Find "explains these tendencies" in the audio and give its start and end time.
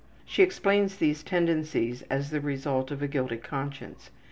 0.41-2.01